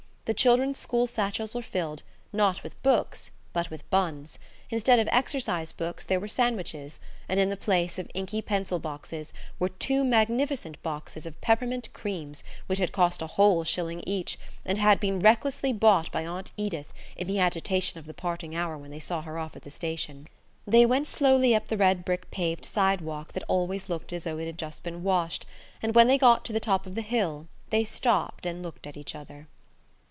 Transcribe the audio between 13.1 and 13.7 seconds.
a whole